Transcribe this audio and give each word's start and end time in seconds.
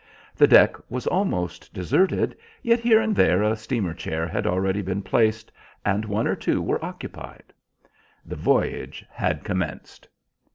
The 0.35 0.47
deck 0.47 0.77
was 0.89 1.05
almost 1.05 1.71
deserted, 1.75 2.35
yet 2.63 2.79
here 2.79 2.99
and 2.99 3.15
there 3.15 3.43
a 3.43 3.55
steamer 3.55 3.93
chair 3.93 4.27
had 4.27 4.47
already 4.47 4.81
been 4.81 5.03
placed, 5.03 5.51
and 5.85 6.05
one 6.05 6.25
or 6.25 6.35
two 6.35 6.59
were 6.59 6.83
occupied. 6.83 7.53
The 8.25 8.35
voyage 8.35 9.05
had 9.11 9.43
commenced. 9.43 10.07